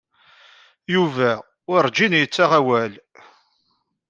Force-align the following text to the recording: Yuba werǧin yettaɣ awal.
Yuba 0.93 1.29
werǧin 1.69 2.13
yettaɣ 2.19 2.51
awal. 2.59 2.93